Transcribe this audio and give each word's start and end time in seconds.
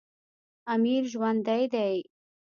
امیر 0.73 1.03
ژوندی 1.11 1.63
دی. 1.73 1.95